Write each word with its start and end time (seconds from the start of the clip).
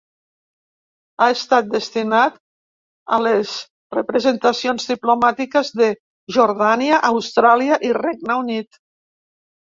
Ha 1.25 1.25
estat 1.33 1.67
destinat 1.73 2.39
a 3.17 3.19
les 3.25 3.51
representacions 3.97 4.89
diplomàtiques 4.93 5.71
de 5.83 5.91
Jordània, 6.39 7.01
Austràlia 7.13 7.81
i 7.93 7.95
Regne 8.03 8.41
Unit. 8.49 8.83